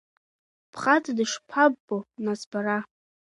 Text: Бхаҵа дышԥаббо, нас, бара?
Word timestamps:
Бхаҵа 0.71 1.11
дышԥаббо, 1.17 1.97
нас, 2.23 2.41
бара? 2.51 2.77